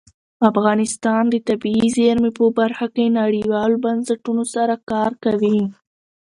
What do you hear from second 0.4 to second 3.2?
افغانستان د طبیعي زیرمې په برخه کې